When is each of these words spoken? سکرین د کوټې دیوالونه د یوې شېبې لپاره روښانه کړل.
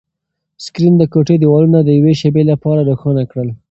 سکرین 0.65 0.93
د 0.97 1.03
کوټې 1.13 1.35
دیوالونه 1.41 1.79
د 1.83 1.89
یوې 1.99 2.13
شېبې 2.19 2.43
لپاره 2.51 2.81
روښانه 2.89 3.23
کړل. 3.31 3.49